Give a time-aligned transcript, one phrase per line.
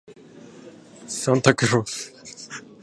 [1.07, 2.11] サンタクロース